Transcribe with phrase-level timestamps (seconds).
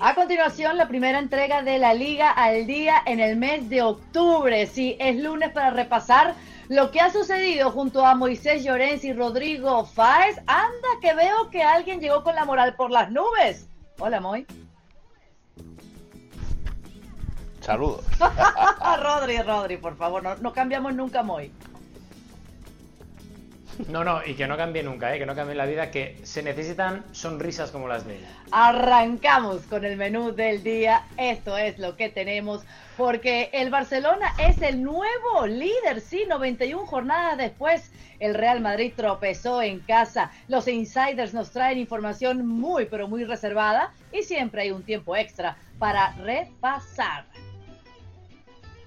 [0.00, 4.64] A continuación, la primera entrega de la Liga al Día en el mes de octubre.
[4.66, 6.36] Sí, es lunes para repasar
[6.68, 10.38] lo que ha sucedido junto a Moisés Llorens y Rodrigo Fáez.
[10.46, 13.68] Anda, que veo que alguien llegó con la moral por las nubes.
[13.98, 14.46] Hola, Moy.
[17.60, 18.04] Saludos.
[19.02, 21.52] Rodri, Rodri, por favor, no, no cambiamos nunca, Moy.
[23.86, 25.18] No, no, y que no cambie nunca, ¿eh?
[25.18, 28.28] que no cambie la vida, que se necesitan sonrisas como las de ella.
[28.50, 31.04] Arrancamos con el menú del día.
[31.16, 32.64] Esto es lo que tenemos,
[32.96, 37.92] porque el Barcelona es el nuevo líder, sí, 91 jornadas después.
[38.18, 40.32] El Real Madrid tropezó en casa.
[40.48, 45.56] Los insiders nos traen información muy, pero muy reservada y siempre hay un tiempo extra
[45.78, 47.26] para repasar.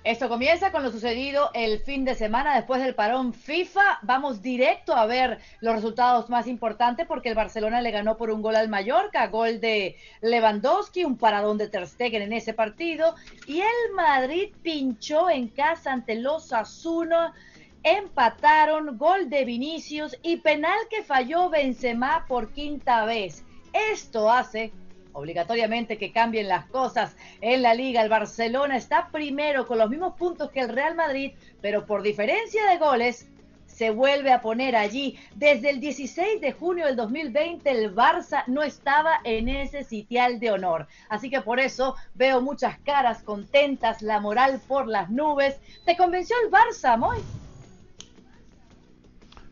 [0.03, 3.99] Esto comienza con lo sucedido el fin de semana después del parón FIFA.
[4.01, 8.41] Vamos directo a ver los resultados más importantes porque el Barcelona le ganó por un
[8.41, 13.13] gol al Mallorca, gol de Lewandowski, un paradón de Ter Stegen en ese partido
[13.45, 17.35] y el Madrid pinchó en casa ante los Asuna.
[17.83, 23.43] Empataron, gol de Vinicius y penal que falló Benzema por quinta vez.
[23.71, 24.71] Esto hace
[25.13, 28.01] obligatoriamente que cambien las cosas en la liga.
[28.01, 32.65] El Barcelona está primero con los mismos puntos que el Real Madrid, pero por diferencia
[32.67, 33.27] de goles
[33.65, 35.17] se vuelve a poner allí.
[35.35, 40.51] Desde el 16 de junio del 2020 el Barça no estaba en ese sitial de
[40.51, 40.87] honor.
[41.09, 45.59] Así que por eso veo muchas caras contentas, la moral por las nubes.
[45.85, 47.17] ¿Te convenció el Barça, Moy?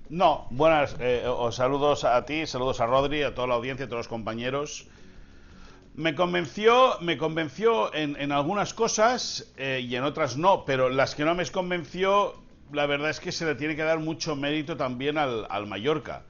[0.10, 4.00] No, buenas, eh, saludos a ti, saludos a Rodri, a toda la audiencia, a todos
[4.00, 4.88] los compañeros.
[6.00, 11.26] Me convenció, me convenció en, algunas cosas eh, y en otras no, pero las que
[11.26, 12.36] no me convenció,
[12.72, 16.24] la verdad es que se le tiene que dar mucho mérito también al, Mallorca.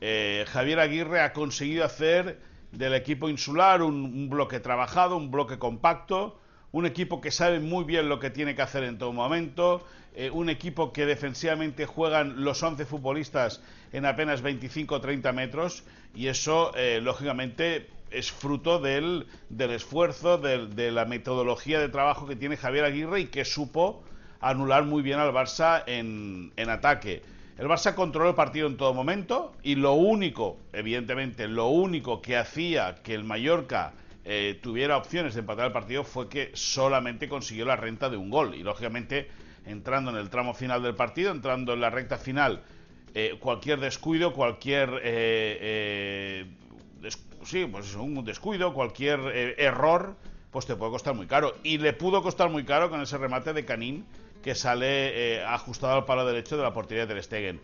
[0.00, 2.40] Eh, Javier Aguirre ha conseguido hacer
[2.72, 6.40] del equipo insular un, bloque trabajado, un bloque compacto,
[6.72, 10.30] un equipo que sabe muy bien lo que tiene que hacer en todo momento, eh,
[10.30, 13.60] un equipo que defensivamente juegan los 11 futbolistas
[13.92, 16.72] en apenas 25 o 30 metros y eso,
[17.02, 23.20] lógicamente, es fruto del, del esfuerzo, de la metodología de trabajo que tiene Javier Aguirre
[23.20, 24.02] y que supo
[24.40, 27.22] anular muy bien al Barça en, en ataque.
[27.58, 32.36] El Barça controló el partido en todo momento y lo único, evidentemente, lo único que
[32.36, 33.92] hacía que el Mallorca
[34.24, 38.30] eh, tuviera opciones de empatar el partido fue que solamente consiguió la renta de un
[38.30, 38.54] gol.
[38.54, 39.28] Y lógicamente,
[39.66, 42.62] entrando en el tramo final del partido, entrando en la recta final,
[43.14, 46.46] eh, cualquier descuido, cualquier eh,
[47.44, 50.16] sí, pues un descuido, cualquier eh, error,
[50.50, 51.54] pues te puede costar muy caro.
[51.62, 54.04] Y le pudo costar muy caro con ese remate de Canín
[54.42, 57.60] que sale eh, ajustado al palo derecho de la portería de Ter Stegen.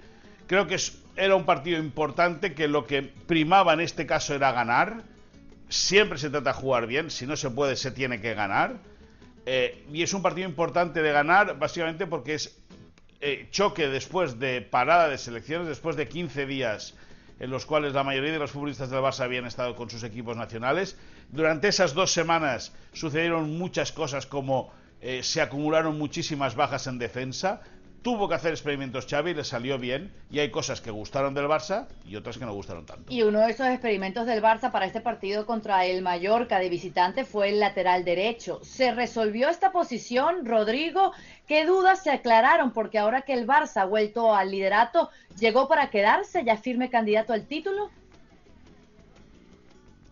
[0.46, 0.76] Creo que
[1.16, 5.02] era un partido importante que lo que primaba en este caso era ganar.
[5.68, 8.76] Siempre se trata de jugar bien, si no se puede se tiene que ganar.
[9.46, 12.58] Eh, y es un partido importante de ganar básicamente porque es
[13.50, 16.94] choque después de parada de selecciones, después de 15 días
[17.38, 20.36] en los cuales la mayoría de los futbolistas del Barça habían estado con sus equipos
[20.36, 20.96] nacionales.
[21.30, 27.60] Durante esas dos semanas sucedieron muchas cosas como eh, se acumularon muchísimas bajas en defensa,
[28.06, 31.88] tuvo que hacer experimentos Xavi, le salió bien y hay cosas que gustaron del Barça
[32.06, 33.12] y otras que no gustaron tanto.
[33.12, 37.24] Y uno de esos experimentos del Barça para este partido contra el Mallorca de visitante
[37.24, 38.60] fue el lateral derecho.
[38.62, 41.14] ¿Se resolvió esta posición, Rodrigo?
[41.48, 42.70] ¿Qué dudas se aclararon?
[42.70, 47.32] Porque ahora que el Barça ha vuelto al liderato, ¿llegó para quedarse ya firme candidato
[47.32, 47.90] al título?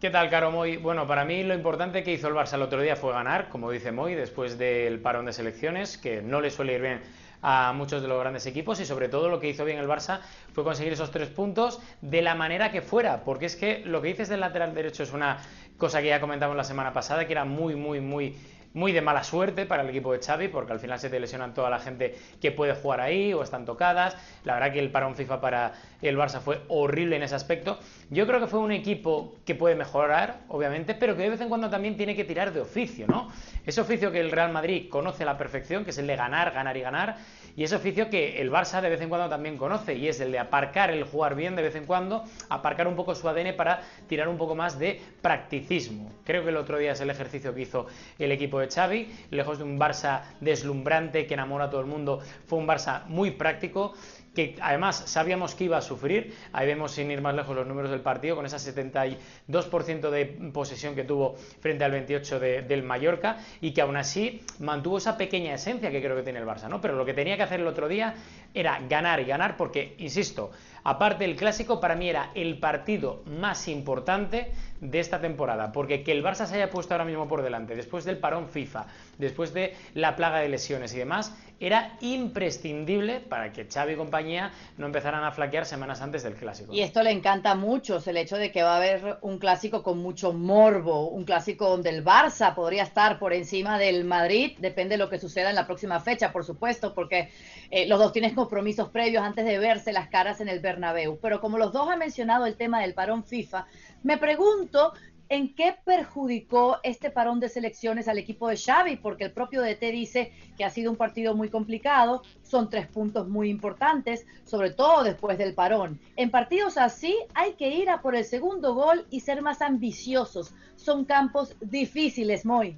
[0.00, 0.78] ¿Qué tal, Caro Moy?
[0.78, 3.70] Bueno, para mí lo importante que hizo el Barça el otro día fue ganar, como
[3.70, 8.00] dice Moy, después del parón de selecciones, que no le suele ir bien a muchos
[8.00, 10.20] de los grandes equipos y sobre todo lo que hizo bien el Barça
[10.54, 14.08] fue conseguir esos tres puntos de la manera que fuera, porque es que lo que
[14.08, 15.36] dices del lateral derecho es una
[15.76, 18.34] cosa que ya comentamos la semana pasada, que era muy, muy, muy
[18.74, 21.54] muy de mala suerte para el equipo de Xavi, porque al final se te lesionan
[21.54, 24.16] toda la gente que puede jugar ahí o están tocadas.
[24.44, 27.78] La verdad que el parón FIFA para el Barça fue horrible en ese aspecto.
[28.10, 31.48] Yo creo que fue un equipo que puede mejorar, obviamente, pero que de vez en
[31.48, 33.30] cuando también tiene que tirar de oficio, ¿no?
[33.64, 36.52] Ese oficio que el Real Madrid conoce a la perfección, que es el de ganar,
[36.52, 37.16] ganar y ganar,
[37.56, 40.32] y ese oficio que el Barça de vez en cuando también conoce, y es el
[40.32, 43.80] de aparcar, el jugar bien de vez en cuando, aparcar un poco su ADN para
[44.08, 46.10] tirar un poco más de practicismo.
[46.24, 47.86] Creo que el otro día es el ejercicio que hizo
[48.18, 52.20] el equipo de Xavi, lejos de un Barça deslumbrante que enamora a todo el mundo,
[52.46, 53.94] fue un Barça muy práctico
[54.34, 56.34] que además sabíamos que iba a sufrir.
[56.52, 60.94] Ahí vemos sin ir más lejos los números del partido, con esa 72% de posesión
[60.94, 65.90] que tuvo frente al 28% del Mallorca y que aún así mantuvo esa pequeña esencia
[65.90, 66.80] que creo que tiene el Barça, ¿no?
[66.80, 68.14] Pero lo que tenía que hacer el otro día
[68.52, 70.50] era ganar y ganar porque, insisto,
[70.84, 76.12] aparte del clásico, para mí era el partido más importante de esta temporada, porque que
[76.12, 78.86] el Barça se haya puesto ahora mismo por delante, después del parón FIFA,
[79.18, 84.52] después de la plaga de lesiones y demás, era imprescindible para que Xavi y compañía
[84.76, 86.74] no empezaran a flaquear semanas antes del clásico.
[86.74, 89.82] Y esto le encanta a muchos, el hecho de que va a haber un clásico
[89.82, 94.94] con mucho morbo, un clásico donde el Barça podría estar por encima del Madrid, depende
[94.94, 97.30] de lo que suceda en la próxima fecha, por supuesto, porque
[97.70, 100.73] eh, los dos tienen compromisos previos antes de verse las caras en el Bernabéu.
[101.20, 103.66] Pero como los dos han mencionado el tema del parón FIFA,
[104.02, 104.92] me pregunto
[105.30, 108.96] ¿En qué perjudicó este parón de selecciones al equipo de Xavi?
[108.96, 113.26] Porque el propio DT dice que ha sido un partido muy complicado, son tres puntos
[113.26, 115.98] muy importantes, sobre todo después del parón.
[116.16, 120.54] En partidos así hay que ir a por el segundo gol y ser más ambiciosos.
[120.76, 122.76] Son campos difíciles, Moy.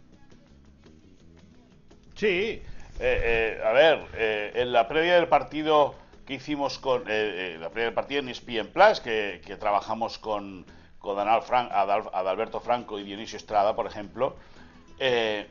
[2.15, 2.63] Sí, eh,
[3.01, 5.95] eh, a ver, eh, en la previa del partido
[6.27, 10.67] que hicimos con la previa del partido en ESPN Plus, que trabajamos con
[11.07, 14.35] con Adalberto Franco y Dionisio Estrada, por ejemplo,
[14.99, 15.47] eh,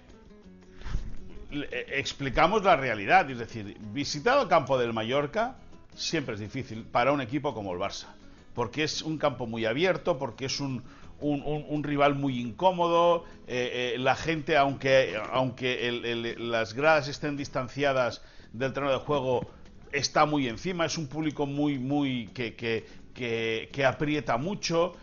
[1.50, 3.30] eh, explicamos la realidad.
[3.32, 5.56] Es decir, visitar el campo del Mallorca
[5.96, 8.08] siempre es difícil para un equipo como el Barça,
[8.54, 10.84] porque es un campo muy abierto, porque es un,
[11.84, 19.00] rival muy incómodo, eh, la gente, aunque, aunque las gradas estén distanciadas del terreno de
[19.00, 19.48] juego,
[19.96, 22.56] está muy encima, es un público muy, muy, que,
[23.16, 24.96] que aprieta mucho,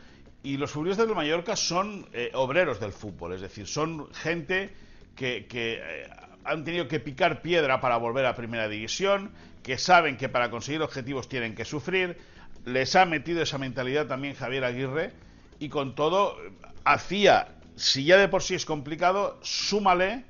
[0.43, 4.75] y los futbolistas del Mallorca son eh, obreros del fútbol, es decir, son gente
[5.15, 6.11] que, eh,
[6.45, 9.31] han tenido que picar piedra para volver a primera división,
[9.63, 12.19] que saben que para conseguir objetivos tienen que sufrir,
[12.65, 15.13] les ha metido esa mentalidad también Javier Aguirre
[15.61, 16.37] y con todo
[16.85, 20.25] hacía, si ya de por sí es complicado, súmale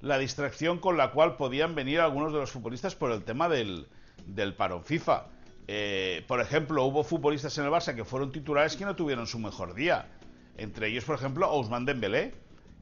[0.00, 3.88] la distracción con la cual podían venir algunos de los futbolistas por el tema del,
[4.24, 5.26] del parón FIFA.
[5.68, 9.38] Eh, por ejemplo, hubo futbolistas en el Barça que fueron titulares que no tuvieron su
[9.38, 10.06] mejor día.
[10.56, 12.34] Entre ellos, por ejemplo, Ousmane Dembélé,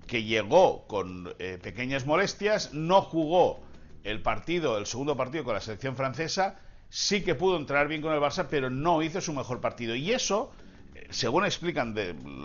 [0.07, 3.61] que llegó con eh, pequeñas molestias, no jugó
[4.05, 6.57] el partido, el segundo partido con la selección francesa,
[6.91, 9.95] sí que pudo entrar bien con el Barça, pero no hizo su mejor partido.
[9.95, 10.53] Y eso,
[10.95, 11.95] eh, según explican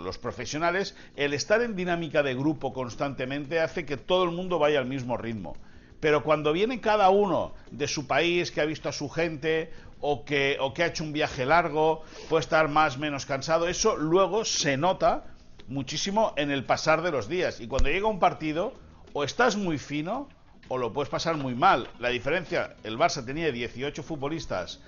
[0.02, 4.78] los profesionales, el estar en dinámica de grupo constantemente hace que todo el mundo vaya
[4.78, 5.54] al mismo ritmo.
[6.00, 9.70] Pero cuando viene cada uno de su país, que ha visto a su gente,
[10.00, 13.68] o que, o que ha hecho un viaje largo, puede estar más o menos cansado,
[13.68, 15.24] eso luego se nota
[15.68, 17.60] muchísimo en el pasar de los días.
[17.60, 18.72] Y cuando llega un partido,
[19.12, 20.28] o estás muy fino,
[20.68, 21.88] o lo puedes pasar muy mal.
[21.98, 24.80] La diferencia, el Barça tenía 18 futbolistas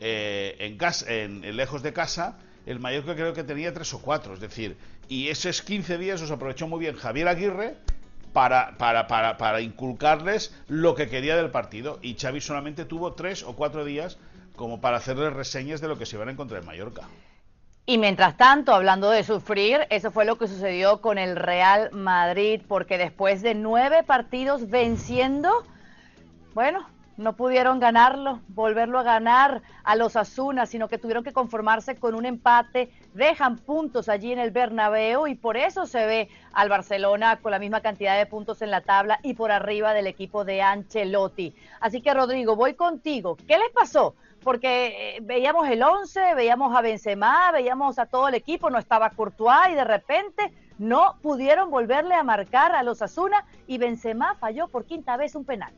[0.00, 4.34] eh, en, casa, en, lejos de casa, el Mallorca creo que tenía 3 o 4,
[4.34, 4.76] es decir,
[5.08, 7.76] y esos 15 días los aprovechó muy bien Javier Aguirre
[8.38, 11.98] para, para, para, para inculcarles lo que quería del partido.
[12.02, 14.16] Y Xavi solamente tuvo 3 o 4 días
[14.54, 17.02] como para hacerles reseñas de lo que se van a encontrar en Mallorca.
[17.84, 22.60] Y mientras tanto, hablando de sufrir, eso fue lo que sucedió con el Real Madrid,
[22.68, 25.50] porque después de nueve partidos venciendo,
[26.54, 26.88] bueno,
[27.18, 32.14] no pudieron ganarlo, volverlo a ganar a los Asuna, sino que tuvieron que conformarse con
[32.14, 37.36] un empate, dejan puntos allí en el Bernabéu y por eso se ve al Barcelona
[37.42, 40.62] con la misma cantidad de puntos en la tabla y por arriba del equipo de
[40.62, 41.54] Ancelotti.
[41.80, 43.36] Así que Rodrigo, voy contigo.
[43.36, 44.14] ¿Qué les pasó?
[44.44, 49.10] porque eh, veíamos el 11, veíamos a Benzema, veíamos a todo el equipo, no estaba
[49.10, 54.68] Courtois y de repente no pudieron volverle a marcar a los Asuna y Benzema falló
[54.68, 55.74] por quinta vez un penal.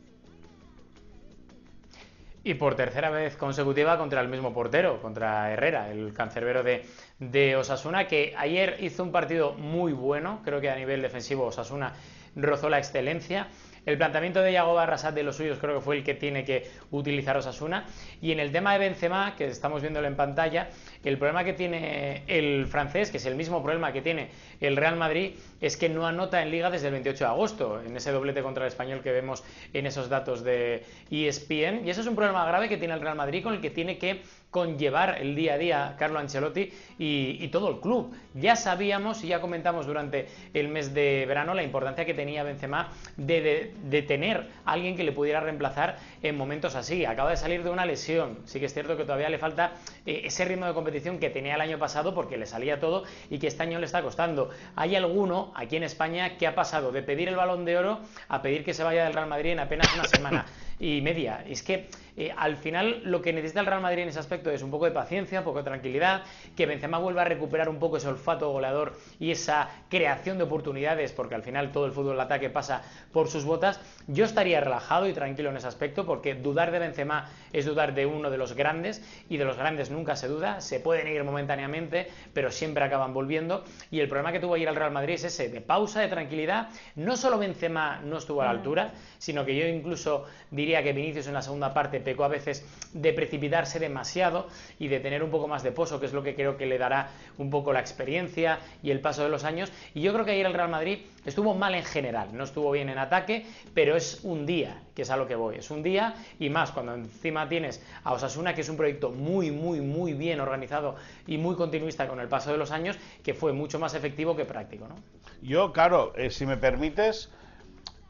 [2.43, 6.85] Y por tercera vez consecutiva contra el mismo portero, contra Herrera, el cancerbero de,
[7.19, 11.93] de, Osasuna, que ayer hizo un partido muy bueno, creo que a nivel defensivo Osasuna
[12.35, 13.47] rozó la excelencia.
[13.85, 16.69] El planteamiento de Yago Barrasat de los suyos creo que fue el que tiene que
[16.91, 17.85] utilizar Osasuna.
[18.21, 20.69] Y en el tema de Benzema, que estamos viéndolo en pantalla,
[21.03, 24.29] el problema que tiene el francés, que es el mismo problema que tiene
[24.59, 27.95] el Real Madrid, es que no anota en liga desde el 28 de agosto, en
[27.95, 29.43] ese doblete contra el español que vemos
[29.73, 31.85] en esos datos de ESPN.
[31.85, 33.97] Y eso es un problema grave que tiene el Real Madrid con el que tiene
[33.97, 38.13] que conllevar el día a día Carlo Ancelotti y, todo el club.
[38.33, 42.91] Ya sabíamos y ya comentamos durante el mes de verano la importancia que tenía Benzema
[43.17, 43.73] de,
[44.07, 47.05] tener a alguien que le pudiera reemplazar en momentos así.
[47.05, 49.73] Acaba de salir de una lesión, sí que es cierto que todavía le falta
[50.05, 53.39] eh, ese ritmo de competición que tenía el año pasado porque le salía todo y
[53.39, 54.49] que este año le está costando.
[54.75, 58.41] Hay alguno aquí en España que ha pasado de pedir el balón de oro a
[58.41, 60.45] pedir que se vaya del Real Madrid en apenas una semana.
[60.81, 61.43] y media.
[61.47, 64.63] Es que eh, al final lo que necesita el Real Madrid en ese aspecto es
[64.63, 66.23] un poco de paciencia, un poco de tranquilidad,
[66.57, 71.13] que Benzema vuelva a recuperar un poco ese olfato goleador y esa creación de oportunidades,
[71.13, 72.81] porque al final todo el fútbol de ataque pasa
[73.13, 73.79] por sus botas.
[74.07, 78.07] Yo estaría relajado y tranquilo en ese aspecto, porque dudar de Benzema es dudar de
[78.07, 82.07] uno de los grandes, y de los grandes nunca se duda, se pueden ir momentáneamente,
[82.33, 83.63] pero siempre acaban volviendo.
[83.91, 86.69] Y el problema que tuvo ayer el Real Madrid es ese, de pausa, de tranquilidad.
[86.95, 91.27] No solo Benzema no estuvo a la altura, sino que yo incluso diría que Vinicius
[91.27, 94.47] en la segunda parte pecó a veces de precipitarse demasiado
[94.79, 96.77] y de tener un poco más de pozo, que es lo que creo que le
[96.77, 99.71] dará un poco la experiencia y el paso de los años.
[99.93, 102.89] Y yo creo que ayer el Real Madrid estuvo mal en general, no estuvo bien
[102.89, 106.15] en ataque, pero es un día, que es a lo que voy, es un día
[106.39, 110.39] y más cuando encima tienes a Osasuna, que es un proyecto muy, muy, muy bien
[110.39, 110.95] organizado
[111.27, 114.45] y muy continuista con el paso de los años, que fue mucho más efectivo que
[114.45, 114.87] práctico.
[114.87, 114.95] ¿no?
[115.41, 117.29] Yo, claro, eh, si me permites,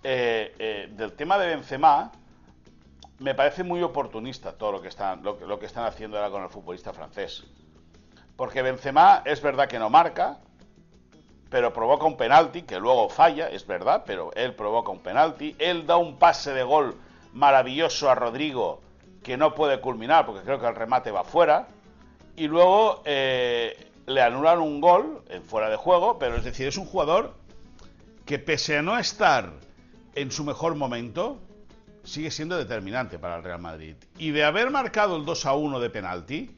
[0.03, 2.11] eh, eh, del tema de Benzema,
[3.21, 6.49] me parece muy oportunista todo lo que están, lo, que están haciendo ahora con el
[6.49, 7.43] futbolista francés.
[8.35, 10.39] Porque Benzema es verdad que no marca,
[11.51, 15.55] pero provoca un penalti que luego falla, es verdad, pero él provoca un penalti.
[15.59, 16.95] Él da un pase de gol
[17.33, 18.81] maravilloso a Rodrigo
[19.21, 21.67] que no puede culminar porque creo que el remate va fuera.
[22.35, 26.77] Y luego eh, le anulan un gol en fuera de juego, pero es decir, es
[26.77, 27.35] un jugador
[28.25, 29.51] que pese a no estar
[30.15, 31.37] en su mejor momento,
[32.03, 33.95] sigue siendo determinante para el Real Madrid.
[34.17, 36.51] Y de haber marcado el 2 a 1 de penalti,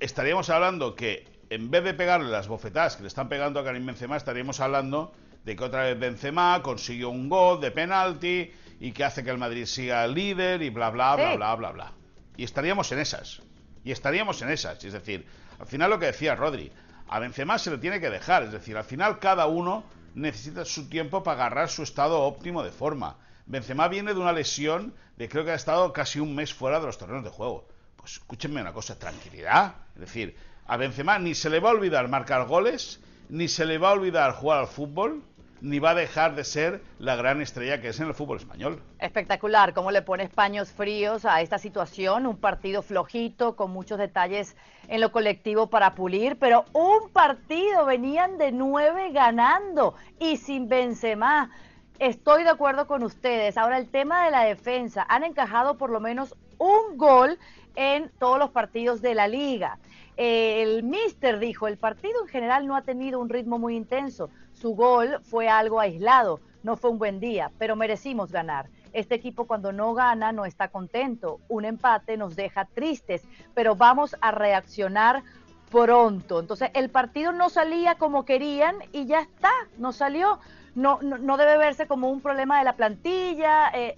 [0.00, 3.86] estaríamos hablando que en vez de pegarle las bofetadas que le están pegando a Karim
[3.86, 5.12] Benzema, estaríamos hablando
[5.44, 9.38] de que otra vez Benzema consiguió un gol de penalti y que hace que el
[9.38, 11.92] Madrid siga líder y bla bla bla bla bla bla.
[12.36, 13.40] Y estaríamos en esas.
[13.84, 14.84] Y estaríamos en esas.
[14.84, 15.26] Es decir,
[15.58, 16.70] al final lo que decía Rodri,
[17.08, 18.42] a Benzema se le tiene que dejar.
[18.42, 19.84] Es decir, al final cada uno
[20.14, 23.16] necesita su tiempo para agarrar su estado óptimo de forma.
[23.48, 26.86] Benzema viene de una lesión de creo que ha estado casi un mes fuera de
[26.86, 27.66] los terrenos de juego.
[27.96, 29.74] Pues escúchenme una cosa, tranquilidad.
[29.94, 30.36] Es decir,
[30.66, 33.00] a Benzema ni se le va a olvidar marcar goles,
[33.30, 35.22] ni se le va a olvidar jugar al fútbol,
[35.62, 38.82] ni va a dejar de ser la gran estrella que es en el fútbol español.
[38.98, 44.56] Espectacular, cómo le pone paños fríos a esta situación, un partido flojito, con muchos detalles
[44.88, 51.50] en lo colectivo para pulir, pero un partido, venían de nueve ganando y sin Benzema.
[51.98, 53.58] Estoy de acuerdo con ustedes.
[53.58, 57.38] Ahora el tema de la defensa, han encajado por lo menos un gol
[57.74, 59.78] en todos los partidos de la liga.
[60.16, 64.30] El mister dijo, el partido en general no ha tenido un ritmo muy intenso.
[64.52, 68.68] Su gol fue algo aislado, no fue un buen día, pero merecimos ganar.
[68.92, 71.40] Este equipo cuando no gana no está contento.
[71.48, 73.24] Un empate nos deja tristes,
[73.54, 75.24] pero vamos a reaccionar
[75.68, 76.38] pronto.
[76.38, 80.38] Entonces el partido no salía como querían y ya está, no salió
[80.78, 83.70] no, no, debe verse como un problema de la plantilla.
[83.74, 83.96] Eh.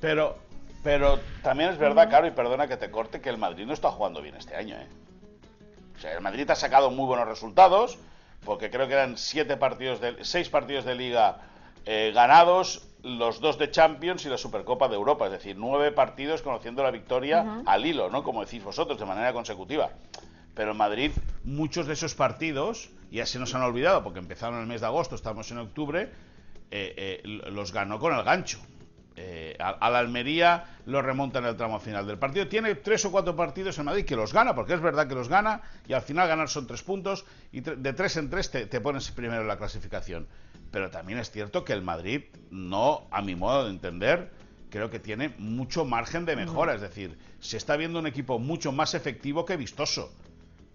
[0.00, 0.36] Pero,
[0.82, 3.90] pero también es verdad, Caro, y perdona que te corte, que el Madrid no está
[3.92, 4.74] jugando bien este año.
[4.74, 4.88] ¿eh?
[5.96, 7.96] O sea, el Madrid ha sacado muy buenos resultados,
[8.44, 11.38] porque creo que eran siete partidos de, seis partidos de liga
[11.84, 16.42] eh, ganados, los dos de Champions y la Supercopa de Europa, es decir, nueve partidos
[16.42, 18.24] conociendo la victoria al hilo, ¿no?
[18.24, 19.90] Como decís vosotros, de manera consecutiva.
[20.56, 21.12] Pero en Madrid,
[21.44, 24.86] muchos de esos partidos ya se nos han olvidado porque empezaron en el mes de
[24.86, 26.10] agosto, estamos en octubre,
[26.70, 28.58] eh, eh, los ganó con el gancho.
[29.18, 32.48] Eh, a, la Almería lo remonta en el tramo final del partido.
[32.48, 35.28] Tiene tres o cuatro partidos en Madrid que los gana, porque es verdad que los
[35.28, 38.80] gana, y al final ganar son tres puntos, y de tres en tres te, te,
[38.80, 40.26] pones primero en la clasificación.
[40.70, 44.30] Pero también es cierto que el Madrid, no, a mi modo de entender,
[44.70, 46.74] creo que tiene mucho margen de mejora.
[46.74, 50.12] Es decir, se está viendo un equipo mucho más efectivo que vistoso.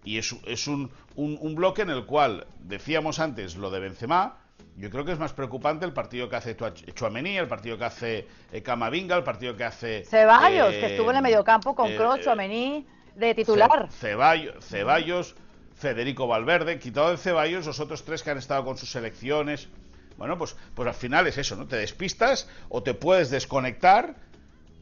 [0.04, 4.36] Y es, es un, un, bloque en el cual, decíamos antes lo de Benzema,
[4.76, 6.56] yo creo que es más preocupante el partido que hace
[6.94, 10.04] Chuamení, el partido que hace eh, Camavinga, el partido que hace...
[10.04, 13.88] Ceballos, que estuvo en el mediocampo con eh, Kroos, eh, Chuamení, de titular.
[13.92, 15.34] Ceballos, Ceballos,
[15.74, 19.68] Federico Valverde, quitado de Ceballos, los otros tres que han estado con sus selecciones.
[20.16, 21.66] Bueno, pues, pues al final es eso, ¿no?
[21.66, 24.14] Te despistas o te puedes desconectar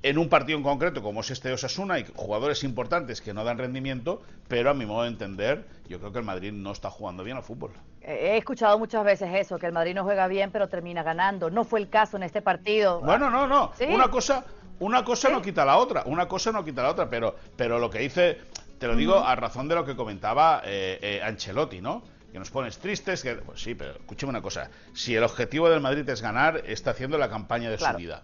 [0.03, 3.45] en un partido en concreto como es este de Osasuna hay jugadores importantes que no
[3.45, 6.91] dan rendimiento, pero a mi modo de entender, yo creo que el Madrid no está
[6.91, 7.73] jugando bien al fútbol.
[8.01, 11.51] He escuchado muchas veces eso, que el Madrid no juega bien pero termina ganando.
[11.51, 13.01] No fue el caso en este partido.
[13.01, 13.73] Bueno, no, no.
[13.89, 14.45] Una cosa,
[14.79, 17.91] una cosa no quita la otra, una cosa no quita la otra, pero, pero lo
[17.91, 18.39] que dice,
[18.79, 22.03] te lo digo a razón de lo que comentaba eh, eh, Ancelotti, ¿no?
[22.33, 25.81] que nos pones tristes, que pues sí, pero escúcheme una cosa, si el objetivo del
[25.81, 28.23] Madrid es ganar, está haciendo la campaña de su vida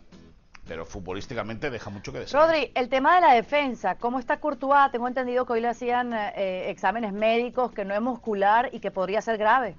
[0.67, 2.39] pero futbolísticamente deja mucho que decir.
[2.39, 4.91] Rodri, el tema de la defensa, ¿cómo está Courtois?
[4.91, 8.91] Tengo entendido que hoy le hacían eh, exámenes médicos, que no es muscular y que
[8.91, 9.77] podría ser grave.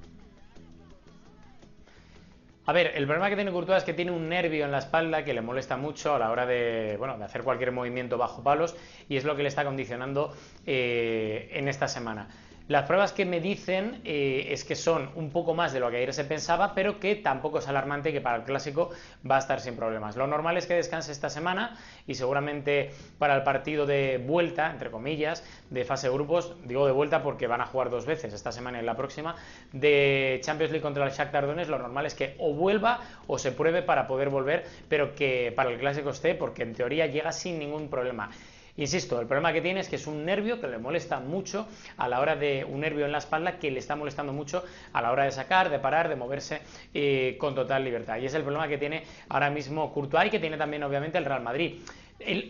[2.66, 5.24] A ver, el problema que tiene Courtois es que tiene un nervio en la espalda
[5.24, 8.76] que le molesta mucho a la hora de, bueno, de hacer cualquier movimiento bajo palos
[9.08, 10.34] y es lo que le está condicionando
[10.66, 12.28] eh, en esta semana.
[12.68, 15.98] Las pruebas que me dicen eh, es que son un poco más de lo que
[15.98, 18.90] ayer se pensaba, pero que tampoco es alarmante que para el clásico
[19.30, 20.18] va a estar sin problemas.
[20.18, 24.92] Lo normal es que descanse esta semana y seguramente para el partido de vuelta, entre
[24.92, 28.52] comillas, de fase de grupos, digo de vuelta porque van a jugar dos veces, esta
[28.52, 29.36] semana y la próxima,
[29.72, 33.54] de Champions League contra el Shakhtar Donetsk, lo normal es que o vuelva o se
[33.54, 37.60] pruebe para poder volver, pero que para el clásico esté, porque en teoría llega sin
[37.60, 38.30] ningún problema.
[38.78, 41.68] Insisto, el problema que tiene es que es un nervio que le molesta mucho
[41.98, 45.02] a la hora de un nervio en la espalda que le está molestando mucho a
[45.02, 46.62] la hora de sacar, de parar, de moverse
[46.94, 48.18] eh, con total libertad.
[48.20, 51.26] Y es el problema que tiene ahora mismo Courtois y que tiene también obviamente el
[51.26, 51.82] Real Madrid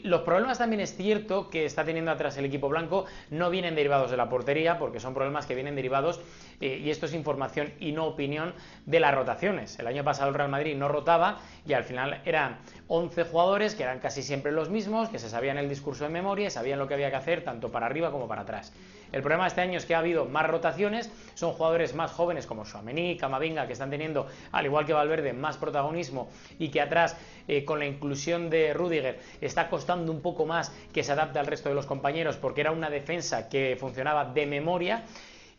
[0.04, 4.10] los problemas también es cierto que está teniendo atrás el equipo blanco no vienen derivados
[4.10, 6.22] de la portería, porque son problemas que vienen derivados,
[6.62, 8.54] eh, y esto es información y no opinión,
[8.86, 9.78] de las rotaciones.
[9.80, 13.84] El año pasado el Real Madrid no rotaba y al final eran 11 jugadores que
[13.84, 16.88] eran casi siempre los mismos, que se sabían el discurso de memoria y sabían lo
[16.88, 18.74] que había que hacer tanto para arriba como para atrás.
[19.12, 22.46] El problema de este año es que ha habido más rotaciones, son jugadores más jóvenes
[22.46, 27.18] como Suamení, Camavinga, que están teniendo, al igual que Valverde, más protagonismo y que atrás,
[27.48, 31.48] eh, con la inclusión de Rudiger, está costando un poco más que se adapte al
[31.48, 35.04] resto de los compañeros porque era una defensa que funcionaba de memoria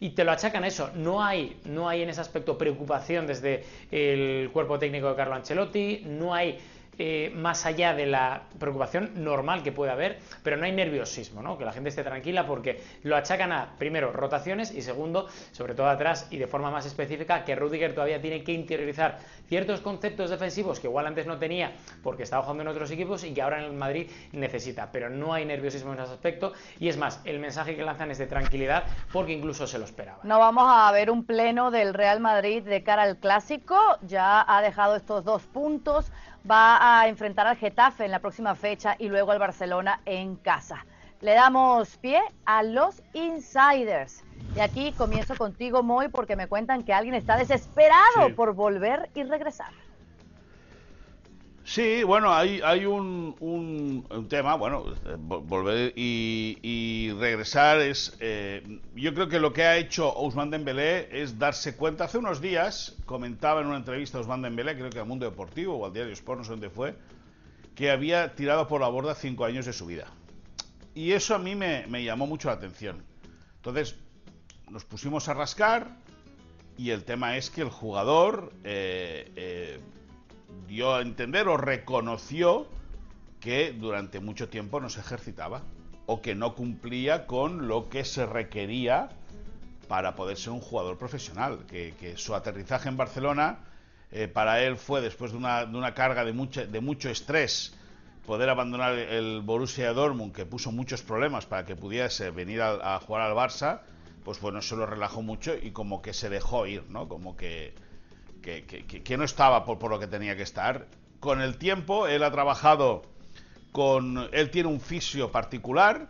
[0.00, 0.90] y te lo achacan eso.
[0.94, 6.02] No hay, no hay en ese aspecto preocupación desde el cuerpo técnico de Carlo Ancelotti,
[6.06, 6.58] no hay
[6.98, 11.56] eh, más allá de la preocupación normal que puede haber, pero no hay nerviosismo, ¿no?
[11.56, 15.88] que la gente esté tranquila porque lo achacan a, primero, rotaciones y segundo, sobre todo
[15.88, 20.80] atrás y de forma más específica, que Rudiger todavía tiene que interiorizar ciertos conceptos defensivos
[20.80, 23.66] que igual antes no tenía porque estaba jugando en otros equipos y que ahora en
[23.66, 27.76] el Madrid necesita, pero no hay nerviosismo en ese aspecto y es más, el mensaje
[27.76, 30.18] que lanzan es de tranquilidad porque incluso se lo esperaba.
[30.24, 34.60] No vamos a ver un pleno del Real Madrid de cara al clásico, ya ha
[34.62, 36.10] dejado estos dos puntos
[36.48, 40.84] va a enfrentar al Getafe en la próxima fecha y luego al Barcelona en casa.
[41.20, 44.22] Le damos pie a los insiders.
[44.54, 49.24] Y aquí comienzo contigo, Moy, porque me cuentan que alguien está desesperado por volver y
[49.24, 49.72] regresar.
[51.68, 54.86] Sí, bueno, hay, hay un, un, tema, bueno,
[55.18, 61.38] volver y, regresar es, eh, yo creo que lo que ha hecho Ousmane Dembélé es
[61.38, 65.04] darse cuenta, hace unos días comentaba en una entrevista a Ousmane Dembélé, creo que al
[65.04, 66.96] Mundo Deportivo o al Diario Sport, no sé dónde fue,
[67.74, 70.06] que había tirado por la borda cinco años de su vida.
[70.94, 73.04] Y eso a mí me, llamó mucho la atención.
[73.56, 73.94] Entonces,
[74.70, 75.98] nos pusimos a rascar
[76.78, 78.54] y el tema es que el jugador...
[78.64, 79.80] Eh, eh,
[80.66, 82.66] dio a entender o reconoció
[83.40, 85.62] que durante mucho tiempo no se ejercitaba
[86.06, 89.10] o que no cumplía con lo que se requería
[89.88, 93.60] para poder ser un jugador profesional, que, su aterrizaje en Barcelona
[94.10, 97.74] eh, para él fue después de una, de una carga de, mucho, de mucho estrés
[98.26, 103.00] poder abandonar el Borussia Dortmund, que puso muchos problemas para que pudiese venir a, a
[103.00, 103.80] jugar al Barça,
[104.24, 107.08] pues bueno, se lo relajó mucho y como que se dejó ir, ¿no?
[107.08, 107.74] Como que
[108.42, 110.86] que, no estaba por, lo que tenía que estar.
[111.20, 113.02] Con el tiempo, él ha trabajado
[113.72, 114.28] con.
[114.32, 116.08] Él tiene un fisio particular.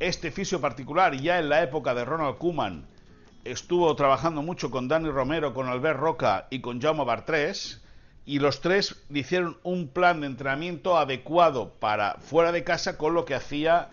[0.00, 2.86] Este fisio particular, ya en la época de Ronald Kuman,
[3.44, 7.82] estuvo trabajando mucho con Dani Romero, con Albert Roca y con Jaume Bartrés.
[8.24, 13.24] Y los tres hicieron un plan de entrenamiento adecuado para fuera de casa con lo
[13.24, 13.90] que hacía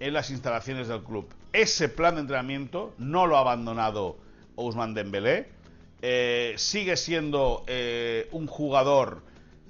[0.00, 1.28] en las instalaciones del club.
[1.52, 4.16] Ese plan de entrenamiento no lo ha abandonado
[4.56, 5.54] Ousmane Dembélé
[6.02, 9.22] eh, sigue siendo eh, un jugador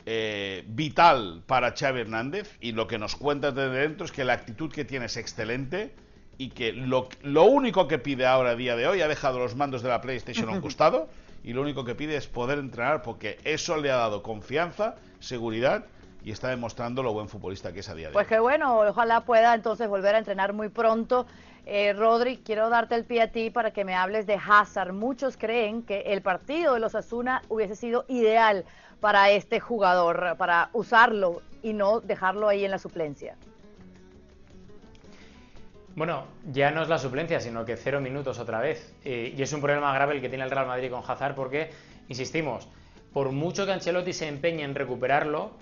[0.06, 4.34] eh, vital para Xavi Hernández y lo que nos cuenta desde dentro es que la
[4.34, 5.94] actitud que tiene es excelente
[6.36, 7.08] y que lo,
[7.44, 10.48] único que pide ahora a día de hoy ha dejado los mandos de la PlayStation
[10.48, 11.08] a un costado
[11.42, 15.86] y lo único que pide es poder entrenar porque eso le ha dado confianza, seguridad
[16.22, 18.28] y está demostrando lo buen futbolista que es a día de pues hoy.
[18.28, 21.26] Pues que bueno, ojalá pueda entonces volver a entrenar muy pronto
[21.66, 24.92] eh, Rodri, quiero darte el pie a ti para que me hables de Hazard.
[24.92, 28.64] Muchos creen que el partido de los Asuna hubiese sido ideal
[29.00, 33.36] para este jugador, para usarlo y no dejarlo ahí en la suplencia.
[35.96, 38.94] Bueno, ya no es la suplencia, sino que cero minutos otra vez.
[39.04, 41.70] Eh, y es un problema grave el que tiene el Real Madrid con Hazard porque,
[42.08, 42.68] insistimos,
[43.12, 45.52] por mucho que Ancelotti se empeñe en recuperarlo,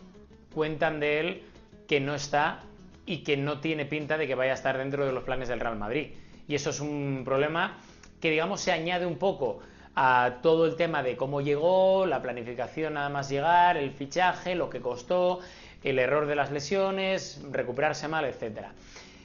[0.54, 1.42] cuentan de él
[1.86, 2.62] que no está
[3.06, 5.60] y que no tiene pinta de que vaya a estar dentro de los planes del
[5.60, 6.12] Real Madrid.
[6.46, 7.78] Y eso es un problema
[8.20, 9.60] que, digamos, se añade un poco
[9.94, 14.70] a todo el tema de cómo llegó, la planificación nada más llegar, el fichaje, lo
[14.70, 15.40] que costó,
[15.82, 18.68] el error de las lesiones, recuperarse mal, etc.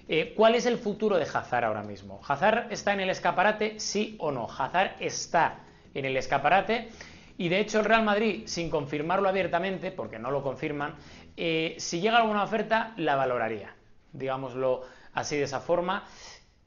[0.10, 2.20] Eh, ¿Cuál es el futuro de Hazard ahora mismo?
[2.28, 4.48] ¿Hazard está en el escaparate, sí o no?
[4.50, 5.60] Hazard está
[5.94, 6.90] en el escaparate
[7.38, 10.96] Y de hecho el Real Madrid, sin confirmarlo abiertamente, porque no lo confirman,
[11.38, 13.73] eh, si llega alguna oferta, la valoraría,
[14.12, 14.82] digámoslo
[15.13, 16.04] así de esa forma,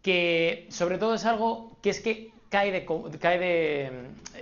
[0.03, 2.87] que sobre todo es algo que es que cae de,
[3.21, 3.91] cae de,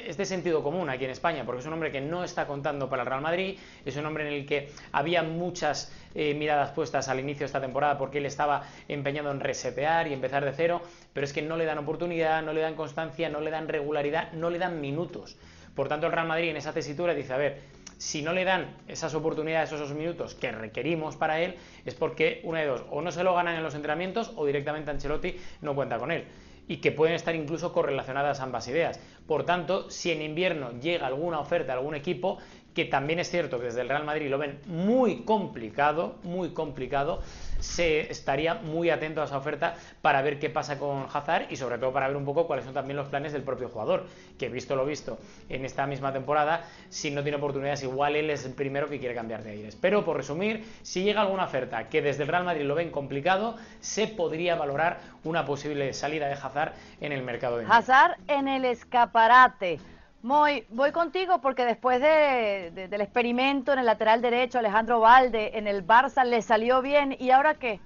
[0.07, 2.89] es de sentido común aquí en España, porque es un hombre que no está contando
[2.89, 7.09] para el Real Madrid, es un hombre en el que había muchas eh, miradas puestas
[7.09, 10.83] al inicio de esta temporada porque él estaba empeñado en resetear y empezar de cero,
[11.13, 14.33] pero es que no le dan oportunidad, no le dan constancia, no le dan regularidad,
[14.33, 15.37] no le dan minutos.
[15.75, 17.61] Por tanto, el Real Madrid en esa tesitura dice, a ver,
[17.99, 22.61] si no le dan esas oportunidades, esos minutos que requerimos para él, es porque una
[22.61, 25.99] de dos, o no se lo ganan en los entrenamientos o directamente Ancelotti no cuenta
[25.99, 26.25] con él
[26.69, 29.01] y que pueden estar incluso correlacionadas ambas ideas.
[29.27, 32.39] Por tanto, si en invierno llega alguna oferta a algún equipo,
[32.79, 37.21] que también es cierto que desde el Real Madrid lo ven muy complicado, muy complicado,
[37.59, 41.79] se estaría muy atento a esa oferta para ver qué pasa con Hazard y sobre
[41.79, 44.07] todo para ver un poco cuáles son también los planes del propio jugador,
[44.39, 48.45] que visto lo visto en esta misma temporada, si no tiene oportunidades, igual él es
[48.45, 49.75] el primero que quiere cambiar de aires.
[49.75, 53.57] Pero por resumir, si llega alguna oferta que desde el Real Madrid lo ven complicado,
[53.81, 58.65] se podría valorar una posible salida de Hazard en el mercado de Hazard en el
[58.65, 59.81] escaparate.
[60.23, 65.87] Muy, voy contigo porque después del experimento en el lateral derecho, Alejandro Valde en el
[65.87, 67.17] Barça le salió bien.
[67.19, 67.81] ¿Y ahora qué?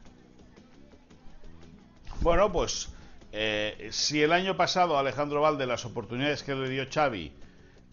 [2.22, 2.92] Bueno, pues
[3.32, 7.32] eh, si el año pasado Alejandro Valde las oportunidades que le dio Xavi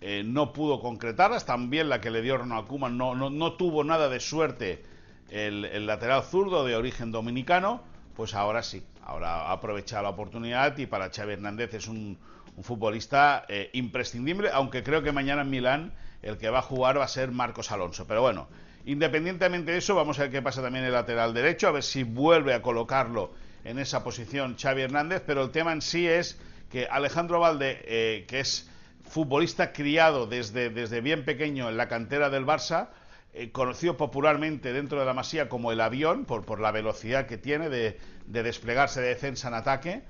[0.02, 4.08] eh, no pudo concretarlas, también la que le dio Ronald Koeman no, no, tuvo nada
[4.08, 4.84] de suerte
[5.30, 7.82] el, lateral zurdo de origen dominicano,
[8.16, 12.18] pues ahora sí, ahora ha aprovechado la oportunidad y para Xavi Hernández es un,
[12.56, 17.00] un futbolista eh, imprescindible, aunque creo que mañana en Milán el que va a jugar
[17.00, 18.06] va a ser Marcos Alonso.
[18.06, 18.48] Pero bueno,
[18.86, 22.04] independientemente de eso, vamos a ver qué pasa también el lateral derecho, a ver si
[22.04, 23.32] vuelve a colocarlo
[23.64, 28.26] en esa posición Xavi Hernández, pero el tema en sí es que Alejandro Valde, eh,
[28.28, 28.70] que es
[29.10, 32.90] futbolista criado desde, desde, bien pequeño en la cantera del Barça,
[33.32, 37.38] eh, conocido popularmente dentro de la Masía como el avión, por, por la velocidad que
[37.38, 40.02] tiene de, de desplegarse de defensa en ataque,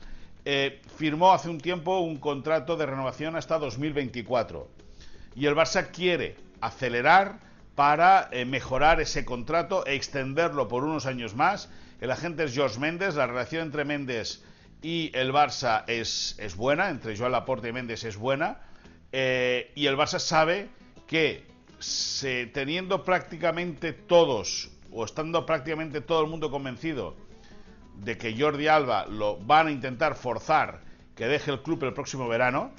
[0.45, 4.69] eh, firmó hace un tiempo un contrato de renovación hasta 2024.
[5.35, 7.39] Y el Barça quiere acelerar
[7.75, 11.69] para eh, mejorar ese contrato e extenderlo por unos años más.
[11.99, 14.43] El agente es George Méndez, la relación entre Méndez
[14.81, 18.61] y el Barça es, es buena, entre Joan Laporte y Méndez es buena,
[19.11, 20.69] y el Barça sabe
[21.05, 21.43] que
[22.53, 27.15] teniendo prácticamente todos, o estando prácticamente todo el mundo convencido
[27.95, 30.81] de que Jordi Alba lo van a intentar forzar
[31.15, 32.71] que deje el club el próximo verano,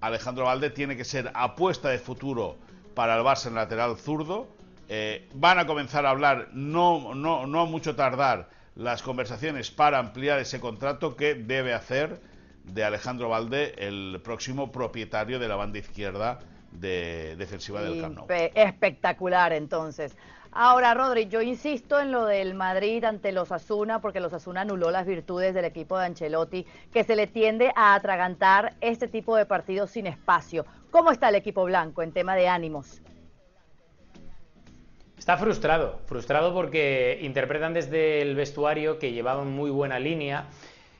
[0.00, 2.56] Alejandro Valde tiene que ser apuesta de futuro
[2.94, 4.48] para el Barça en lateral zurdo.
[4.88, 10.38] Eh, van a comenzar a hablar, no, no, no mucho tardar, las conversaciones para ampliar
[10.38, 12.20] ese contrato que debe hacer
[12.64, 16.40] de Alejandro Valde el próximo propietario de la banda izquierda
[16.72, 18.26] de defensiva del Camp Nou.
[18.28, 20.16] Espectacular, entonces.
[20.54, 24.90] Ahora, Rodri, yo insisto en lo del Madrid ante los Asuna, porque los Asuna anuló
[24.90, 29.46] las virtudes del equipo de Ancelotti, que se le tiende a atragantar este tipo de
[29.46, 30.66] partidos sin espacio.
[30.90, 33.00] ¿Cómo está el equipo blanco en tema de ánimos?
[35.16, 40.48] Está frustrado, frustrado porque interpretan desde el vestuario que llevaban muy buena línea,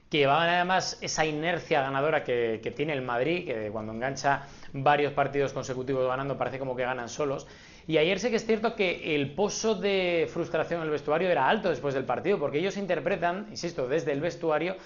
[0.08, 5.12] que llevaban además esa inercia ganadora que, que tiene el Madrid, que cuando engancha varios
[5.12, 7.46] partidos consecutivos ganando parece como que ganan solos.
[7.86, 11.48] Y ayer sé que es cierto que el pozo de frustración en el vestuario era
[11.48, 14.76] alto después del partido, porque ellos interpretan, insisto, desde el vestuario,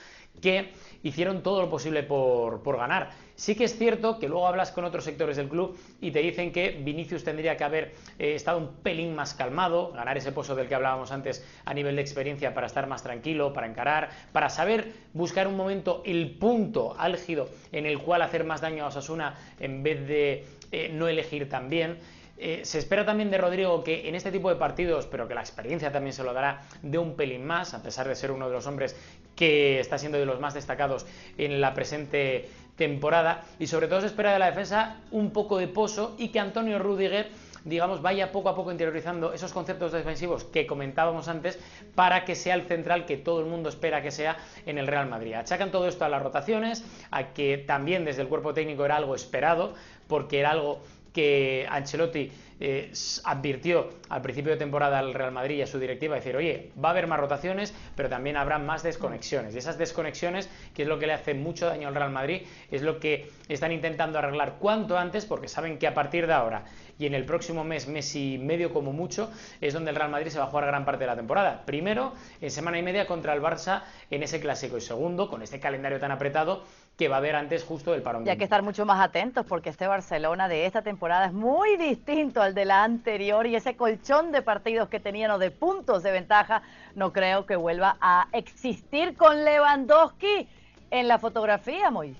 [0.40, 0.72] que
[1.06, 3.10] hicieron todo lo posible por, ganar.
[3.36, 6.52] Sí que es cierto que luego hablas con otros sectores del club y te dicen
[6.52, 10.68] que Vinicius tendría que haber eh, estado un pelín más calmado, ganar ese pozo del
[10.68, 14.92] que hablábamos antes a nivel de experiencia para estar más tranquilo, para encarar, para saber
[15.12, 19.82] buscar un momento, el punto álgido en el cual hacer más daño a Osasuna en
[19.82, 21.98] vez de eh, no elegir tan bien.
[22.38, 25.40] Eh, se espera también de Rodrigo que en este tipo de partidos, pero que la
[25.40, 28.52] experiencia también se lo dará de un pelín más, a pesar de ser uno de
[28.52, 28.94] los hombres
[29.36, 31.06] que está siendo de los más destacados
[31.38, 33.44] en la presente temporada.
[33.58, 36.78] Y sobre todo se espera de la defensa un poco de pozo y que Antonio
[36.78, 37.28] Rudiger
[37.66, 41.58] digamos, vaya poco a poco interiorizando esos conceptos defensivos que comentábamos antes
[41.96, 45.08] para que sea el central que todo el mundo espera que sea en el Real
[45.08, 45.34] Madrid.
[45.34, 49.16] Achacan todo esto a las rotaciones, a que también desde el cuerpo técnico era algo
[49.16, 49.74] esperado,
[50.06, 50.80] porque era algo
[51.16, 52.92] que Ancelotti eh,
[53.24, 56.90] advirtió al principio de temporada al Real Madrid y a su directiva, decir, oye, va
[56.90, 59.54] a haber más rotaciones, pero también habrá más desconexiones.
[59.54, 62.82] Y esas desconexiones, que es lo que le hace mucho daño al Real Madrid, es
[62.82, 66.64] lo que están intentando arreglar cuanto antes, porque saben que a partir de ahora
[66.98, 69.30] y en el próximo mes, mes y medio como mucho,
[69.62, 71.64] es donde el Real Madrid se va a jugar gran parte de la temporada.
[71.64, 75.60] Primero, en semana y media contra el Barça en ese clásico, y segundo, con este
[75.60, 76.64] calendario tan apretado,
[76.96, 78.26] que va a haber antes justo del parón.
[78.26, 81.76] Y hay que estar mucho más atentos porque este Barcelona de esta temporada es muy
[81.76, 86.02] distinto al de la anterior y ese colchón de partidos que tenían o de puntos
[86.02, 86.62] de ventaja
[86.94, 90.48] no creo que vuelva a existir con Lewandowski
[90.90, 92.16] en la fotografía, muy.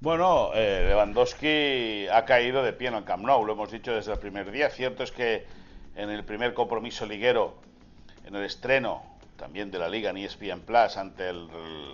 [0.00, 4.12] Bueno, eh, Lewandowski ha caído de pie en el Camp Nou, lo hemos dicho desde
[4.12, 4.68] el primer día.
[4.68, 5.46] Cierto es que
[5.94, 7.54] en el primer compromiso liguero,
[8.26, 11.48] en el estreno también de la Liga en ESPN Plus ante el,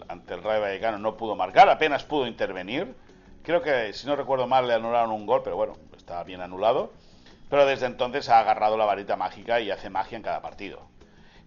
[0.08, 2.94] ante el Rayo Vallecano no pudo marcar, apenas pudo intervenir.
[3.42, 6.92] Creo que, si no recuerdo mal, le anularon un gol, pero bueno, está bien anulado.
[7.48, 10.82] Pero desde entonces ha agarrado la varita mágica y hace magia en cada partido.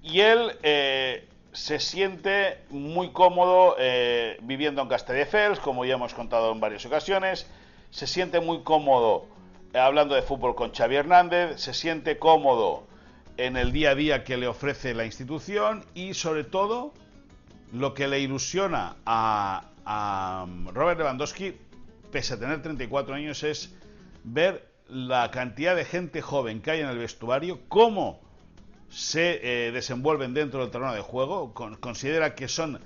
[0.02, 6.52] Y él eh, se siente muy cómodo eh, viviendo en Castelldefels, como ya hemos contado
[6.52, 7.48] en varias ocasiones.
[7.92, 9.28] Se siente muy cómodo
[9.72, 11.62] eh, hablando de fútbol con Xavi Hernández.
[11.62, 12.84] Se siente cómodo
[13.38, 16.94] en el día a día que le ofrece la institución y sobre todo
[17.72, 21.56] lo que le ilusiona a, Robert Lewandowski,
[22.12, 23.76] pese a tener 34 años, es
[24.24, 28.22] ver la cantidad de gente joven que hay en el vestuario, cómo
[28.90, 32.80] se eh, desenvuelven dentro del terreno de juego, considera que son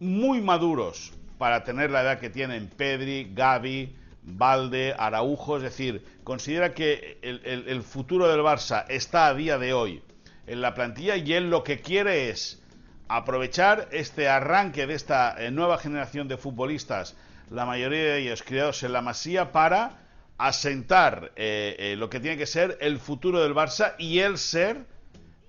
[0.00, 3.94] muy maduros para tener la edad que tienen Pedri, Gavi,
[4.26, 10.02] Valde, Araujo, es decir, considera que el, futuro del Barça está a día de hoy
[10.46, 12.62] en la plantilla y él lo que quiere es
[13.08, 17.16] aprovechar este arranque de esta eh, nueva generación de futbolistas,
[17.50, 19.98] la mayoría de ellos criados en la Masía, para
[20.38, 24.86] asentar eh, eh, lo que tiene que ser el futuro del Barça y él ser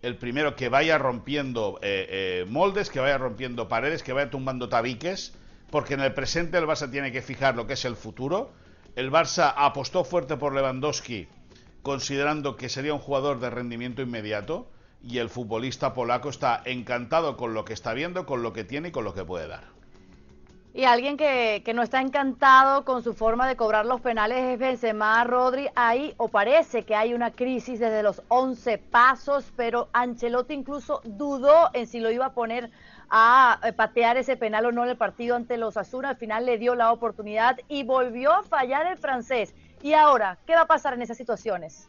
[0.01, 1.79] el primero que vaya rompiendo
[2.47, 5.33] moldes, que vaya rompiendo paredes, que vaya tumbando tabiques,
[5.71, 8.51] porque en el presente el Barça tiene que fijar lo que es el futuro
[8.95, 11.27] el Barça apostó fuerte por Lewandowski,
[11.81, 14.67] considerando que sería un jugador de rendimiento inmediato,
[15.03, 18.87] y el futbolista polaco está encantado con lo que está viendo, con lo que tiene
[18.87, 19.75] y con lo que puede dar.
[20.73, 25.23] Y alguien que, no está encantado con su forma de cobrar los penales es Benzema,
[25.23, 25.69] Rodri.
[25.73, 31.69] Ahí, o parece que hay una crisis desde los 11 pasos, pero Ancelotti incluso dudó
[31.71, 32.71] en si lo iba a poner
[33.09, 36.05] a eh, patear ese penal o no en el partido ante los Azul.
[36.05, 39.53] Al final le dio la oportunidad y volvió a fallar el francés.
[39.81, 41.87] Y ahora, ¿qué va a pasar en esas situaciones?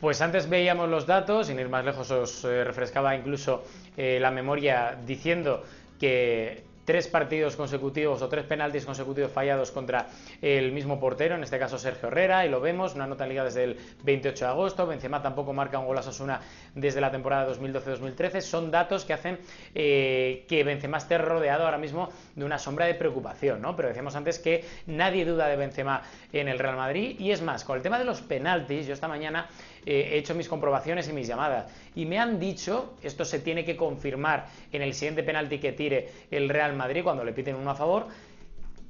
[0.00, 3.64] Pues antes veíamos los datos, sin ir más lejos os eh, refrescaba incluso
[3.96, 5.64] eh, la memoria diciendo
[5.98, 10.06] que tres partidos consecutivos o tres penaltis consecutivos fallados contra
[10.40, 13.44] el mismo portero, en este caso Sergio Herrera, y lo vemos, una nota en liga
[13.44, 16.40] desde el 28 de agosto, Benzema tampoco marca un gol a Sosuna
[16.74, 19.38] desde la temporada 2012-2013, son datos que hacen
[19.74, 23.76] eh, que Benzema esté rodeado ahora mismo de una sombra de preocupación, ¿no?
[23.76, 27.64] Pero decíamos antes que nadie duda de Benzema en el Real Madrid, y es más,
[27.64, 29.48] con el tema de los penaltis, yo esta mañana
[29.86, 31.70] eh, he hecho mis comprobaciones y mis llamadas.
[31.94, 36.08] Y me han dicho, esto se tiene que confirmar en el siguiente penalti que tire
[36.30, 38.06] el Real Madrid cuando le piten uno a favor,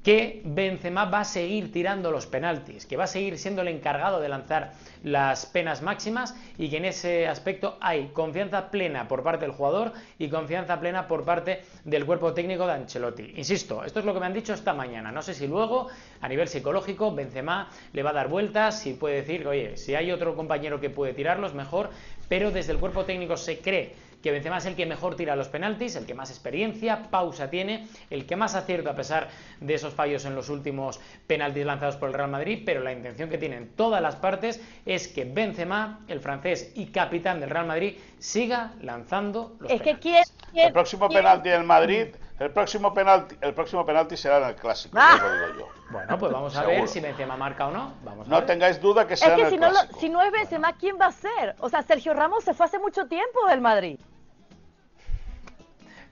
[0.05, 4.21] que Benzema va a seguir tirando los penaltis, que va a seguir siendo el encargado
[4.21, 9.47] de lanzar las penas máximas y que en ese aspecto hay confianza plena por parte
[9.47, 13.33] del jugador y confianza plena por parte del cuerpo técnico de Ancelotti.
[13.37, 15.11] Insisto, esto es lo que me han dicho esta mañana.
[15.11, 15.89] No sé si luego,
[16.21, 20.13] a nivel psicológico, Benzema le va a dar vueltas y puede decir, oye, si hay
[20.13, 21.89] otro compañero que puede tirarlos, mejor,
[22.29, 25.49] pero desde el cuerpo técnico se cree que Benzema es el que mejor tira los
[25.49, 29.29] penaltis, el que más experiencia, pausa tiene, el que más acierto a pesar
[29.61, 33.29] de esos fallos en los últimos penaltis lanzados por el Real Madrid, pero la intención
[33.29, 37.99] que tienen todas las partes es que Benzema, el francés y capitán del Real Madrid,
[38.19, 40.33] siga lanzando los es penaltis.
[40.55, 42.07] Que el próximo penalti en Madrid
[42.41, 45.19] el próximo penalti, el próximo penalti será en el clásico, ah.
[45.21, 45.69] lo digo yo.
[45.91, 47.93] Bueno, pues vamos a ver si Benzema marca o no.
[48.03, 49.93] Vamos no tengáis duda que será es que en si el clásico.
[49.93, 51.55] No si no es Benzema, ¿quién va a ser?
[51.61, 54.01] O sea, Sergio Ramos se fue hace mucho tiempo del Madrid.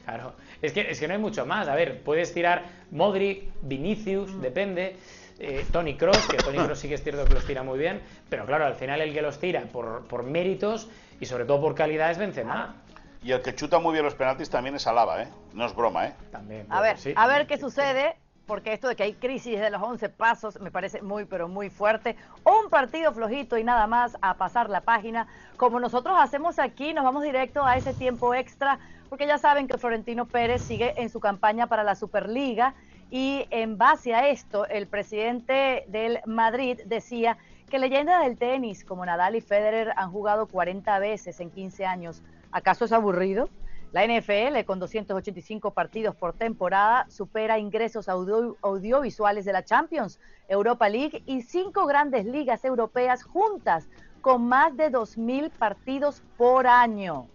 [0.04, 1.68] Claro, es que, es que no hay mucho más.
[1.68, 4.96] A ver, puedes tirar Modric, Vinicius, depende.
[5.38, 8.00] Eh, Tony Cross, que Tony Cross sí que es cierto que los tira muy bien,
[8.28, 10.88] pero claro, al final el que los tira por, por méritos
[11.20, 12.76] y sobre todo por calidad es Benzema.
[13.24, 15.28] Y el que chuta muy bien los penaltis también es Alaba, ¿eh?
[15.52, 16.14] No es broma, ¿eh?
[16.30, 16.66] También.
[16.70, 18.16] A ver, a ver qué sucede,
[18.52, 21.70] porque esto de que hay crisis de los 11 pasos me parece muy, pero muy
[21.70, 22.16] fuerte.
[22.44, 25.26] Un partido flojito y nada más a pasar la página.
[25.56, 29.78] Como nosotros hacemos aquí, nos vamos directo a ese tiempo extra porque ya saben que
[29.78, 32.74] Florentino Pérez sigue en su campaña para la Superliga
[33.10, 37.38] y en base a esto, el presidente del Madrid decía
[37.70, 42.22] que leyendas del tenis como Nadal y Federer han jugado 40 veces en 15 años.
[42.50, 43.48] ¿Acaso es aburrido?
[43.92, 51.22] La NFL, con 285 partidos por temporada, supera ingresos audiovisuales de la Champions, Europa League
[51.26, 53.86] y cinco grandes ligas europeas juntas,
[54.22, 57.26] con más de 2.000 partidos por año.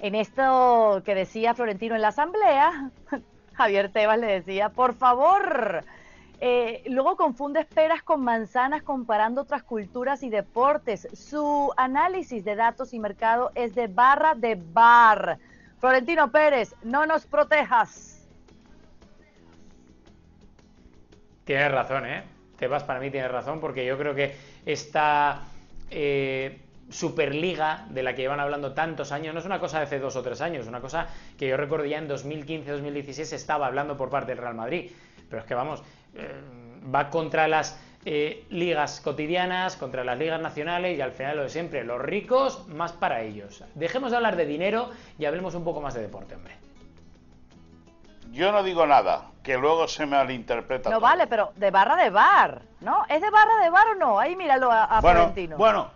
[0.00, 2.90] en esto que decía Florentino en la asamblea,
[3.52, 5.84] Javier Tebas le decía, por favor,
[6.40, 11.06] eh, luego confunde peras con manzanas comparando otras culturas y deportes.
[11.12, 15.38] Su análisis de datos y mercado es de barra de bar.
[15.80, 18.28] Florentino Pérez, no nos protejas.
[21.44, 22.22] Tienes razón, ¿eh?
[22.58, 25.42] Tebas para mí tiene razón porque yo creo que esta
[25.90, 29.98] eh, Superliga de la que llevan hablando tantos años no es una cosa de hace
[29.98, 31.06] dos o tres años, una cosa
[31.38, 34.90] que yo recuerdo ya en 2015-2016 se estaba hablando por parte del Real Madrid.
[35.30, 35.82] Pero es que vamos,
[36.14, 36.42] eh,
[36.94, 41.50] va contra las eh, ligas cotidianas, contra las ligas nacionales y al final lo de
[41.50, 43.62] siempre, los ricos más para ellos.
[43.74, 46.54] Dejemos de hablar de dinero y hablemos un poco más de deporte, hombre.
[48.32, 50.88] Yo no digo nada, que luego se me malinterpreta.
[50.88, 53.04] No vale, pero de barra de bar, ¿no?
[53.08, 54.20] ¿Es de barra de bar o no?
[54.20, 55.56] Ahí míralo a, a bueno, Florentino.
[55.56, 55.90] Bueno,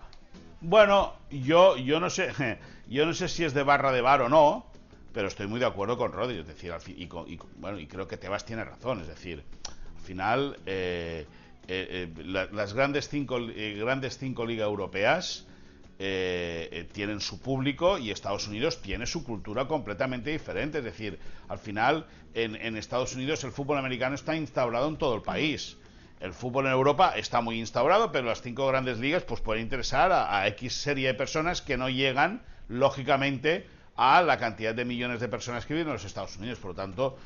[0.61, 4.29] bueno, yo, yo no sé, yo no sé si es de barra de bar o
[4.29, 4.67] no,
[5.13, 8.17] pero estoy muy de acuerdo con Rodri, es decir, y, y, bueno, y creo que
[8.17, 11.27] Tebas tiene razón, es decir, al final eh,
[11.69, 15.47] eh, eh la, las grandes cinco, eh, grandes cinco ligas europeas
[15.99, 20.79] eh, tienen su público y Estados Unidos tiene su cultura completamente diferente.
[20.79, 25.15] Es decir, al final en, en, Estados Unidos el fútbol americano está instaurado en todo
[25.15, 25.77] el país.
[26.21, 30.11] El fútbol en Europa está muy instaurado, pero las cinco grandes ligas pues pueden interesar
[30.11, 35.21] a, a X serie de personas que no llegan, lógicamente, a la cantidad de millones
[35.21, 36.59] de personas que viven en los Estados Unidos.
[36.59, 37.19] Por lo tanto,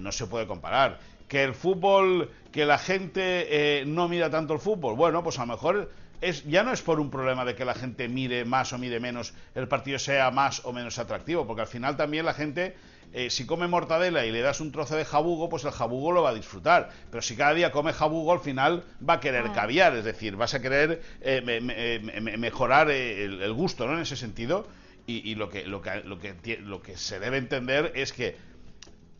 [0.00, 0.98] no se puede comparar.
[1.28, 5.46] Que el fútbol, que la gente eh, no mira tanto el fútbol, bueno, pues a
[5.46, 8.72] lo mejor es, ya no es por un problema de que la gente mire más
[8.72, 12.34] o mire menos, el partido sea más o menos atractivo, porque al final también la
[12.34, 12.74] gente,
[13.12, 16.22] eh, si come mortadela y le das un trozo de jabugo, pues el jabugo lo
[16.22, 16.90] va a disfrutar.
[17.10, 20.54] Pero si cada día come jabugo, al final va a querer caviar, es decir, vas
[20.54, 23.94] a querer eh, me, me, me, mejorar el, el, gusto, ¿no?
[23.94, 24.66] En ese sentido.
[25.06, 28.36] Y, y lo, que, lo, que, lo, que, lo que se debe entender es que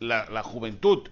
[0.00, 1.08] la, la juventud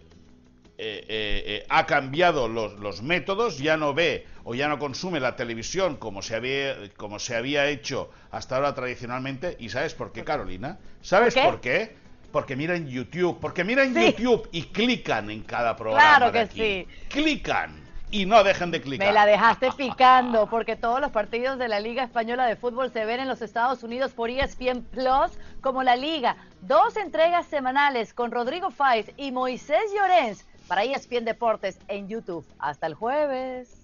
[0.76, 5.37] eh, eh, ha cambiado los, los, métodos, ya no ve o ya no consume la
[5.37, 9.56] televisión como se había, como se había hecho hasta ahora tradicionalmente.
[9.60, 10.78] ¿Y sabes por qué, Carolina?
[11.00, 11.48] ¿Sabes ¿Por qué?
[11.48, 11.96] ¿Por qué?
[12.32, 14.16] Porque miran YouTube, porque miran sí.
[14.18, 16.16] YouTube y clican en cada programa.
[16.16, 16.60] Claro que aquí.
[16.60, 16.88] sí.
[17.08, 19.06] Clican y no dejen de clicar.
[19.06, 23.04] Me la dejaste picando porque todos los partidos de la Liga Española de Fútbol se
[23.04, 26.37] ven en los Estados Unidos por ESPN Plus como la Liga.
[26.60, 32.44] Dos entregas semanales con Rodrigo Faiz y Moisés Llorens para ESPN Deportes en YouTube.
[32.59, 33.84] Hasta el jueves.